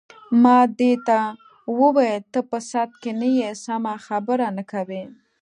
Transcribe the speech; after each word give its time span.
ما 0.41 0.57
دې 0.79 0.93
ته 1.07 1.17
وویل: 1.81 2.21
ته 2.33 2.39
په 2.49 2.57
سد 2.71 2.89
کې 3.01 3.11
نه 3.21 3.29
یې، 3.37 3.49
سمه 3.65 3.93
خبره 4.07 4.47
نه 4.57 4.63
کوې. 4.71 5.03